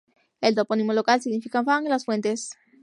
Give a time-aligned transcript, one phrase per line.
[0.41, 2.49] El topónimo local significa en fang "Las Fuentes".